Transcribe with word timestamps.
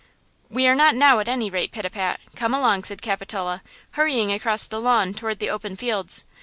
"We 0.49 0.65
are 0.65 0.73
not 0.73 0.95
now 0.95 1.19
at 1.19 1.27
any 1.29 1.51
rate, 1.51 1.71
Pitapat! 1.71 2.19
Come 2.35 2.55
along!" 2.55 2.85
said 2.85 3.03
Capitola, 3.03 3.61
hurrying 3.91 4.33
across 4.33 4.67
the 4.67 4.81
lawn 4.81 5.13
toward 5.13 5.37
the 5.37 5.51
open 5.51 5.75
fields. 5.75 6.23